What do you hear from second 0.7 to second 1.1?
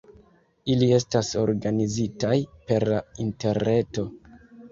Ili